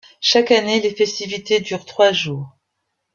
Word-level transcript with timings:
Chaque 0.19 0.49
année 0.49 0.79
les 0.81 0.95
festivités 0.95 1.59
durent 1.59 1.85
trois 1.85 2.11
jours. 2.11 2.57